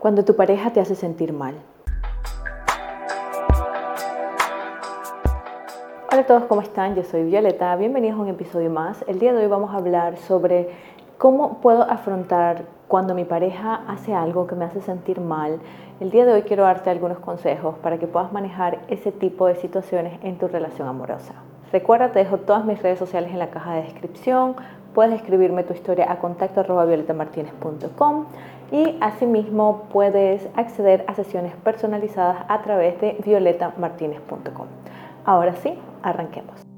[0.00, 1.54] cuando tu pareja te hace sentir mal.
[6.10, 6.96] Hola a todos, ¿cómo están?
[6.96, 9.04] Yo soy Violeta, bienvenidos a un episodio más.
[9.06, 10.70] El día de hoy vamos a hablar sobre
[11.18, 15.60] cómo puedo afrontar cuando mi pareja hace algo que me hace sentir mal.
[16.00, 19.56] El día de hoy quiero darte algunos consejos para que puedas manejar ese tipo de
[19.56, 21.34] situaciones en tu relación amorosa.
[21.72, 24.56] Recuerda, te dejo todas mis redes sociales en la caja de descripción.
[24.94, 28.24] Puedes escribirme tu historia a contacto violetamartinez.com
[28.70, 34.66] y asimismo puedes acceder a sesiones personalizadas a través de violetamartinez.com.
[35.24, 36.70] Ahora sí, arranquemos.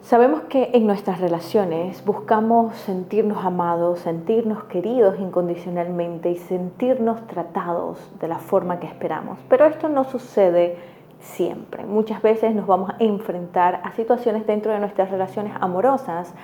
[0.00, 8.26] Sabemos que en nuestras relaciones buscamos sentirnos amados, sentirnos queridos incondicionalmente y sentirnos tratados de
[8.26, 9.38] la forma que esperamos.
[9.48, 10.78] Pero esto no sucede
[11.20, 11.84] siempre.
[11.84, 16.34] Muchas veces nos vamos a enfrentar a situaciones dentro de nuestras relaciones amorosas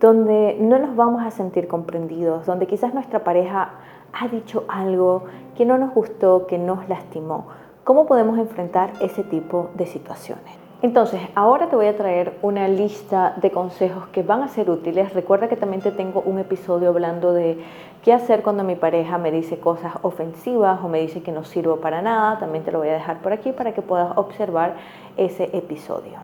[0.00, 3.72] donde no nos vamos a sentir comprendidos, donde quizás nuestra pareja
[4.12, 5.24] ha dicho algo
[5.56, 7.48] que no nos gustó, que nos lastimó.
[7.84, 10.58] ¿Cómo podemos enfrentar ese tipo de situaciones?
[10.82, 15.12] Entonces, ahora te voy a traer una lista de consejos que van a ser útiles.
[15.12, 17.62] Recuerda que también te tengo un episodio hablando de
[18.02, 21.76] qué hacer cuando mi pareja me dice cosas ofensivas o me dice que no sirvo
[21.76, 22.38] para nada.
[22.38, 24.76] También te lo voy a dejar por aquí para que puedas observar
[25.18, 26.20] ese episodio.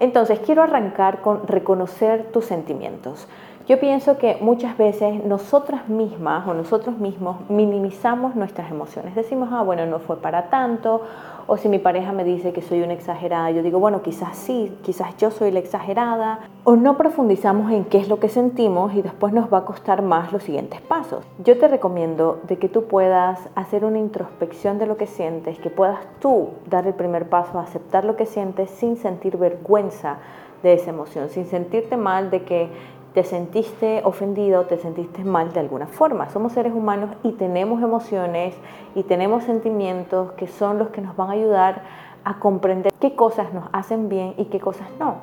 [0.00, 3.26] Entonces, quiero arrancar con reconocer tus sentimientos.
[3.66, 9.14] Yo pienso que muchas veces nosotras mismas o nosotros mismos minimizamos nuestras emociones.
[9.14, 11.00] Decimos, ah, bueno, no fue para tanto.
[11.46, 14.76] O si mi pareja me dice que soy una exagerada, yo digo, bueno, quizás sí,
[14.82, 16.40] quizás yo soy la exagerada.
[16.64, 20.02] O no profundizamos en qué es lo que sentimos y después nos va a costar
[20.02, 21.24] más los siguientes pasos.
[21.42, 25.70] Yo te recomiendo de que tú puedas hacer una introspección de lo que sientes, que
[25.70, 30.18] puedas tú dar el primer paso a aceptar lo que sientes sin sentir vergüenza
[30.64, 32.70] de esa emoción, sin sentirte mal de que
[33.14, 36.28] te sentiste ofendido, te sentiste mal de alguna forma.
[36.30, 38.56] Somos seres humanos y tenemos emociones
[38.96, 41.82] y tenemos sentimientos que son los que nos van a ayudar
[42.24, 45.18] a comprender qué cosas nos hacen bien y qué cosas no.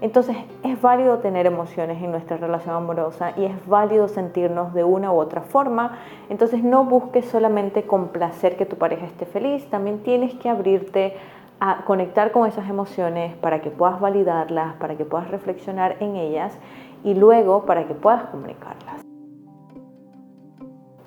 [0.00, 5.12] Entonces es válido tener emociones en nuestra relación amorosa y es válido sentirnos de una
[5.12, 5.98] u otra forma.
[6.28, 11.14] Entonces no busques solamente complacer que tu pareja esté feliz, también tienes que abrirte
[11.60, 16.58] a conectar con esas emociones para que puedas validarlas, para que puedas reflexionar en ellas
[17.06, 19.06] y luego para que puedas comunicarlas.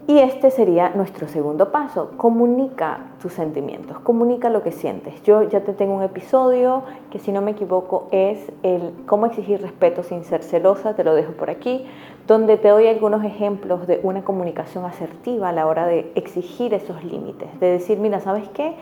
[0.08, 2.14] Y este sería nuestro segundo paso.
[2.18, 5.22] Comunica tus sentimientos, comunica lo que sientes.
[5.22, 9.62] Yo ya te tengo un episodio que si no me equivoco es el cómo exigir
[9.62, 11.86] respeto sin ser celosa, te lo dejo por aquí,
[12.26, 17.04] donde te doy algunos ejemplos de una comunicación asertiva a la hora de exigir esos
[17.04, 18.74] límites, de decir, mira, ¿sabes qué?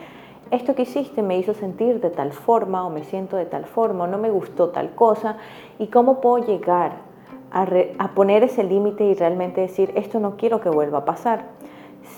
[0.50, 4.04] Esto que hiciste me hizo sentir de tal forma o me siento de tal forma
[4.04, 5.36] o no me gustó tal cosa
[5.78, 7.07] y cómo puedo llegar
[7.50, 11.44] a, poner ese límite y realmente decir, esto no quiero que vuelva a pasar,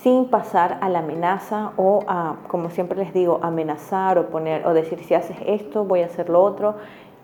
[0.03, 4.75] sin pasar a la amenaza o a, como siempre les digo, amenazar o, poner, o
[4.75, 6.75] decir, si haces esto, voy a hacer lo otro,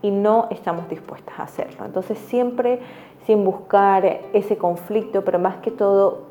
[0.03, 1.85] y no estamos dispuestas a hacerlo.
[1.85, 2.81] Entonces siempre
[3.27, 6.27] sin buscar ese conflicto, pero más que todo,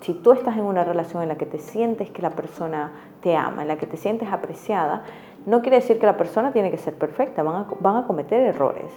[0.00, 3.36] si tú estás en una relación en la que te sientes que la persona te
[3.36, 5.02] ama, en la que te sientes apreciada,
[5.44, 8.40] no quiere decir que la persona tiene que ser perfecta, van a, van a cometer
[8.40, 8.90] errores.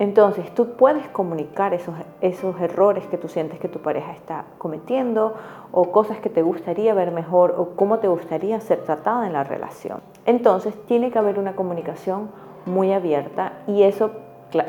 [0.00, 5.34] Entonces tú puedes comunicar esos, esos errores que tú sientes que tu pareja está cometiendo
[5.72, 9.44] o cosas que te gustaría ver mejor o cómo te gustaría ser tratada en la
[9.44, 10.00] relación.
[10.24, 12.30] Entonces tiene que haber una comunicación
[12.64, 14.12] muy abierta y eso,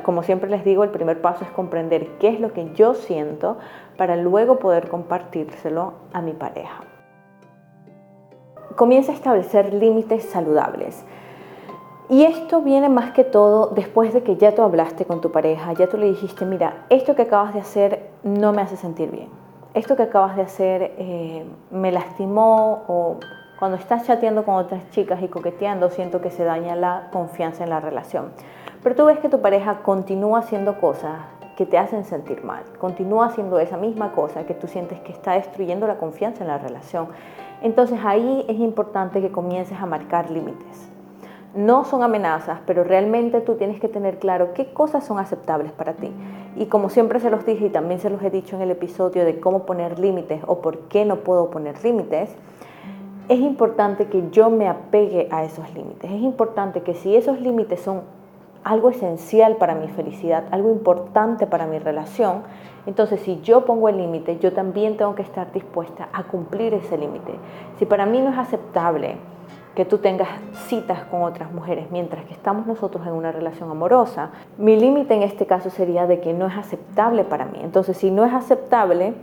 [0.04, 3.58] como siempre les digo, el primer paso es comprender qué es lo que yo siento
[3.96, 6.84] para luego poder compartírselo a mi pareja.
[8.76, 11.06] Comienza a establecer límites saludables.
[12.12, 15.72] Y esto viene más que todo después de que ya tú hablaste con tu pareja,
[15.72, 19.30] ya tú le dijiste, mira, esto que acabas de hacer no me hace sentir bien.
[19.74, 23.16] Esto que acabas de hacer eh, me lastimó o
[23.58, 27.70] cuando estás chateando con otras chicas y coqueteando siento que se daña la confianza en
[27.70, 28.34] la relación.
[28.84, 31.18] Pero tú ves que tu pareja continúa haciendo cosas
[31.56, 35.36] que te hacen sentir mal, continúa haciendo esa misma cosa que tú sientes que está
[35.36, 37.08] destruyendo la confianza en la relación.
[37.62, 40.92] Entonces ahí es importante que comiences a marcar límites
[41.54, 45.94] no son amenazas, pero realmente tú tienes que tener claro qué cosas son aceptables para
[45.94, 46.12] ti.
[46.56, 49.26] Y como siempre se los dije y también se los he dicho en el episodio
[49.26, 52.30] de cómo poner límites o por qué no puedo poner límites,
[53.30, 56.12] es importante que yo me apegue a esos límites.
[56.12, 58.02] Es importante que si esos límites son
[58.64, 62.44] algo esencial para mi felicidad, algo importante para mi relación,
[62.86, 66.98] entonces si yo pongo el límite, yo también tengo que estar dispuesta a cumplir ese
[66.98, 67.34] límite.
[67.80, 69.18] Si para mí no es aceptable
[69.76, 70.28] que tú tengas
[70.68, 74.32] citas con otras mujeres mientras que estamos nosotros en una relación amorosa.
[74.58, 77.60] Mi límite en este caso sería de que no es aceptable para mí.
[77.62, 79.14] Entonces, si no es aceptable,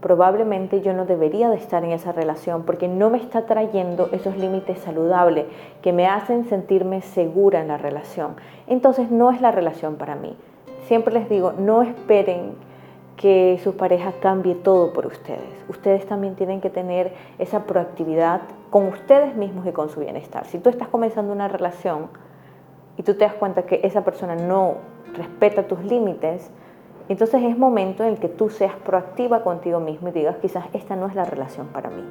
[0.00, 4.36] probablemente yo no debería de estar en esa relación porque no me está trayendo esos
[4.36, 5.46] límites saludables
[5.80, 8.36] que me hacen sentirme segura en la relación.
[8.68, 10.36] Entonces, no es la relación para mí.
[10.86, 12.52] Siempre les digo, no esperen
[13.16, 15.40] que su pareja cambie todo por ustedes.
[15.68, 18.40] Ustedes también tienen que tener esa proactividad
[18.72, 20.46] con ustedes mismos y con su bienestar.
[20.46, 22.08] Si tú estás comenzando una relación
[22.96, 24.76] y tú te das cuenta que esa persona no
[25.12, 26.50] respeta tus límites,
[27.10, 30.96] entonces es momento en el que tú seas proactiva contigo mismo y digas, quizás esta
[30.96, 32.02] no es la relación para mí.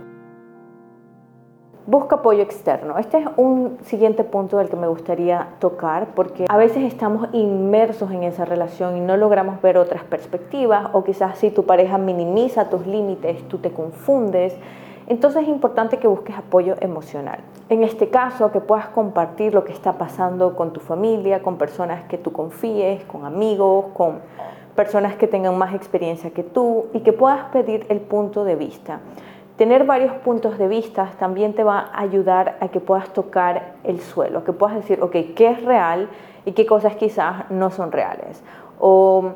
[1.88, 3.00] Busca apoyo externo.
[3.00, 8.12] Este es un siguiente punto del que me gustaría tocar porque a veces estamos inmersos
[8.12, 12.70] en esa relación y no logramos ver otras perspectivas o quizás si tu pareja minimiza
[12.70, 14.56] tus límites, tú te confundes.
[15.12, 17.40] Entonces es importante que busques apoyo emocional.
[17.68, 22.06] En este caso, que puedas compartir lo que está pasando con tu familia, con personas
[22.06, 24.20] que tú confíes, con amigos, con
[24.74, 29.02] personas que tengan más experiencia que tú y que puedas pedir el punto de vista.
[29.58, 34.00] Tener varios puntos de vista también te va a ayudar a que puedas tocar el
[34.00, 36.08] suelo, que puedas decir, ok, ¿qué es real
[36.46, 38.42] y qué cosas quizás no son reales?
[38.80, 39.34] O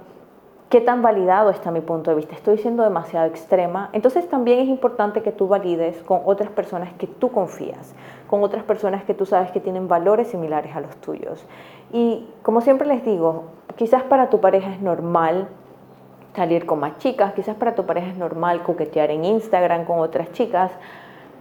[0.69, 2.35] qué tan validado está mi punto de vista.
[2.35, 3.89] Estoy siendo demasiado extrema.
[3.93, 7.93] Entonces también es importante que tú valides con otras personas que tú confías,
[8.27, 11.45] con otras personas que tú sabes que tienen valores similares a los tuyos.
[11.93, 13.43] Y como siempre les digo,
[13.75, 15.47] quizás para tu pareja es normal
[16.35, 20.31] salir con más chicas, quizás para tu pareja es normal coquetear en Instagram con otras
[20.33, 20.71] chicas,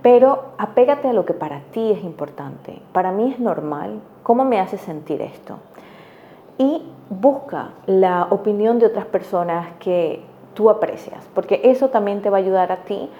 [0.03, 2.81] pero apégate a lo que para ti es importante.
[2.93, 4.00] Para mí es normal.
[4.23, 5.59] ¿Cómo me hace sentir esto?
[6.59, 10.23] Y busca la opinión de otras personas que
[10.55, 13.11] tú aprecias, porque eso también te va a ayudar a ti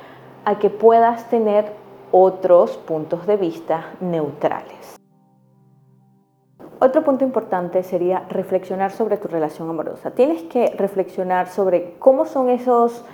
[0.45, 1.73] a que puedas tener
[2.13, 4.97] otros puntos de vista neutrales.
[6.81, 10.11] Otro punto importante sería reflexionar sobre tu relación amorosa.
[10.11, 13.05] Tienes que reflexionar sobre cómo son esos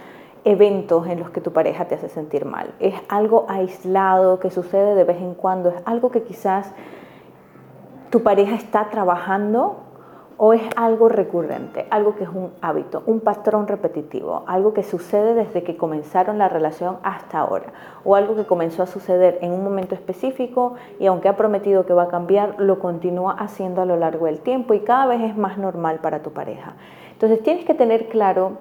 [0.44, 2.74] eventos en los que tu pareja te hace sentir mal.
[2.80, 5.68] ¿Es algo aislado que sucede de vez en cuando?
[5.70, 6.72] ¿Es algo que quizás
[8.10, 9.76] tu pareja está trabajando
[10.42, 15.34] o es algo recurrente, algo que es un hábito, un patrón repetitivo, algo que sucede
[15.34, 19.62] desde que comenzaron la relación hasta ahora, o algo que comenzó a suceder en un
[19.62, 23.96] momento específico y aunque ha prometido que va a cambiar, lo continúa haciendo a lo
[23.96, 26.72] largo del tiempo y cada vez es más normal para tu pareja.
[27.12, 28.52] Entonces tienes que tener claro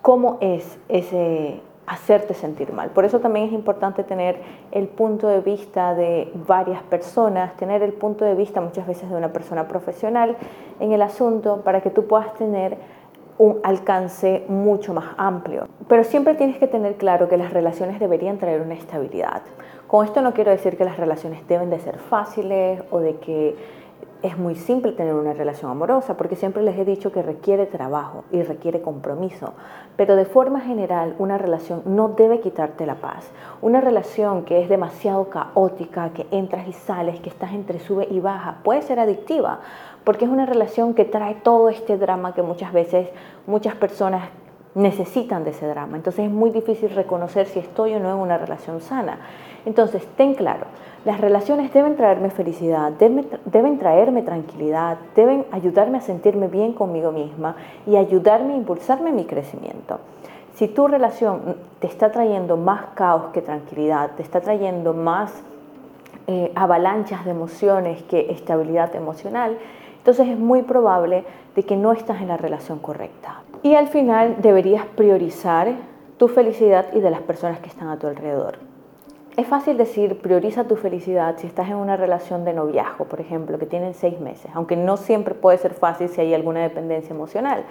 [0.00, 2.90] cómo es ese, hacerte sentir mal.
[2.90, 4.36] Por eso también es importante tener
[4.70, 9.16] el punto de vista de varias personas, tener el punto de vista muchas veces de
[9.16, 10.36] una persona profesional
[10.78, 12.78] en el asunto para que tú puedas tener
[13.38, 15.66] un alcance mucho más amplio.
[15.88, 19.42] Pero siempre tienes que tener claro que las relaciones deberían traer una estabilidad.
[19.88, 23.56] Con esto no quiero decir que las relaciones deben de ser fáciles o de que
[24.22, 28.24] es muy simple tener una relación amorosa porque siempre les he dicho que requiere trabajo
[28.30, 29.54] y requiere compromiso,
[29.96, 33.30] pero de forma general una relación no debe quitarte la paz.
[33.62, 38.20] Una relación que es demasiado caótica, que entras y sales, que estás entre sube y
[38.20, 39.60] baja, puede ser adictiva
[40.04, 43.08] porque es una relación que trae todo este drama que muchas veces
[43.46, 44.30] muchas personas
[44.74, 45.96] necesitan de ese drama.
[45.96, 49.18] Entonces es muy difícil reconocer si estoy o no en una relación sana.
[49.66, 50.66] Entonces, ten claro,
[51.04, 57.56] las relaciones deben traerme felicidad, deben, traerme tranquilidad, deben ayudarme a sentirme bien conmigo misma
[57.86, 60.00] y ayudarme a impulsarme mi crecimiento.
[60.54, 65.32] Si tu relación te está trayendo más caos que tranquilidad, te está trayendo más
[66.26, 69.56] eh, avalanchas de emociones que estabilidad emocional,
[70.00, 73.42] entonces es muy probable de que no estás en la relación correcta.
[73.62, 75.74] Y al final deberías priorizar
[76.16, 78.58] tu felicidad y de las personas que están a tu alrededor.
[79.36, 83.58] Es fácil decir prioriza tu felicidad si estás en una relación de noviazgo, por ejemplo,
[83.58, 87.64] que tienen seis meses, aunque no siempre puede ser fácil si hay alguna dependencia emocional.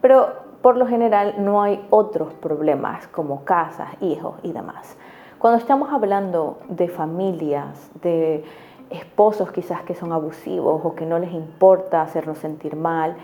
[0.00, 0.28] Pero
[0.62, 4.96] por lo general no hay otros problemas como casas, hijos y demás.
[5.38, 8.44] Cuando estamos hablando de familias, de
[8.94, 13.16] esposos quizás que son abusivos o que no les importa hacernos sentir mal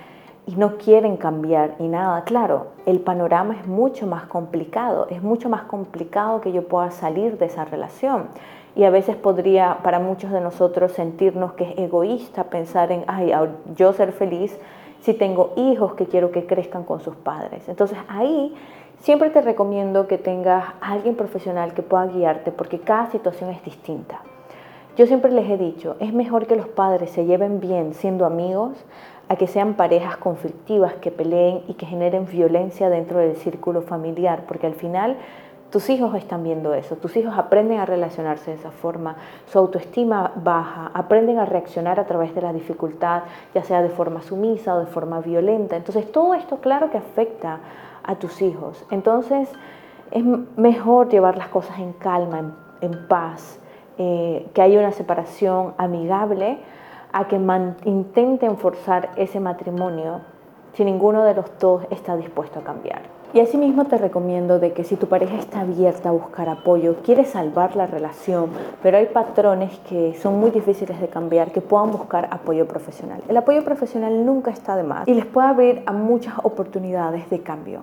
[0.47, 5.49] y no quieren cambiar y nada, claro, el panorama es mucho más complicado, es mucho
[5.49, 8.29] más complicado que yo pueda salir de esa relación.
[8.75, 13.33] Y a veces podría para muchos de nosotros sentirnos que es egoísta pensar en, ay,
[13.77, 14.59] yo ser feliz
[15.01, 17.69] si tengo hijos que quiero que crezcan con sus padres.
[17.69, 18.55] Entonces ahí
[19.01, 23.63] siempre te recomiendo que tengas a alguien profesional que pueda guiarte porque cada situación es
[23.65, 24.21] distinta.
[25.01, 28.77] Yo siempre les he dicho, es mejor que los padres se lleven bien siendo amigos
[29.31, 34.45] a que sean parejas conflictivas, que peleen y que generen violencia dentro del círculo familiar,
[34.47, 35.17] porque al final
[35.71, 39.17] tus hijos están viendo eso, tus hijos aprenden a relacionarse de esa forma,
[39.47, 43.23] su autoestima baja, aprenden a reaccionar a través de la dificultad,
[43.55, 45.77] ya sea de forma sumisa o de forma violenta.
[45.77, 47.61] Entonces todo esto claro que afecta
[48.03, 48.85] a tus hijos.
[48.91, 49.49] Entonces
[50.11, 50.23] es
[50.59, 53.60] mejor llevar las cosas en calma, en, paz,
[54.03, 56.57] eh, que haya una separación amigable
[57.13, 57.37] a que
[57.85, 60.23] intenten forzar ese matrimonio
[60.73, 63.03] si ninguno de los dos está dispuesto a cambiar.
[63.35, 67.27] Y asimismo te recomiendo de que si tu pareja está abierta a buscar apoyo, quiere
[67.27, 68.49] salvar la relación,
[68.83, 73.23] pero hay patrones que son muy difíciles de cambiar, que puedan buscar apoyo profesional.
[73.29, 77.43] El apoyo profesional nunca está de más y les puede abrir a muchas oportunidades de
[77.43, 77.83] cambio.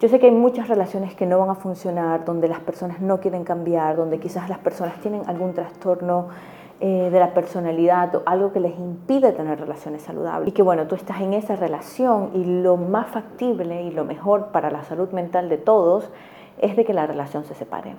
[0.00, 3.18] Yo sé que hay muchas relaciones que no van a funcionar, donde las personas no
[3.18, 6.28] quieren cambiar, donde quizás las personas tienen algún trastorno
[6.78, 10.48] eh, de la personalidad o algo que les impide tener relaciones saludables.
[10.48, 14.52] Y que bueno, tú estás en esa relación y lo más factible y lo mejor
[14.52, 16.08] para la salud mental de todos
[16.58, 17.96] es de que la relación se separe.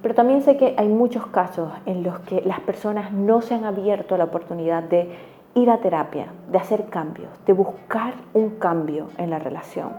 [0.00, 3.66] Pero también sé que hay muchos casos en los que las personas no se han
[3.66, 5.14] abierto a la oportunidad de
[5.54, 9.90] ir a terapia, de hacer cambios, de buscar un cambio en la relación.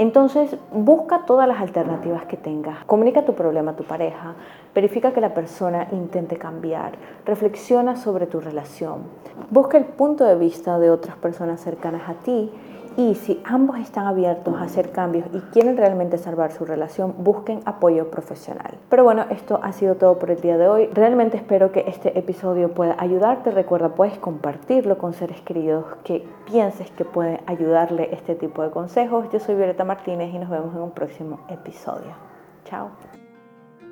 [0.00, 2.82] Entonces, busca todas las alternativas que tengas.
[2.86, 4.32] Comunica tu problema a tu pareja.
[4.74, 6.92] Verifica que la persona intente cambiar.
[7.26, 9.02] Reflexiona sobre tu relación.
[9.50, 12.50] Busca el punto de vista de otras personas cercanas a ti
[12.96, 17.60] y si ambos están abiertos a hacer cambios y quieren realmente salvar su relación, busquen
[17.64, 18.78] apoyo profesional.
[18.88, 20.88] Pero bueno, esto ha sido todo por el día de hoy.
[20.92, 23.50] Realmente espero que este episodio pueda ayudarte.
[23.50, 29.26] Recuerda, puedes compartirlo con seres queridos que pienses que pueden ayudarle este tipo de consejos.
[29.32, 32.12] Yo soy Violeta Martínez y nos vemos en un próximo episodio.
[32.64, 32.90] Chao.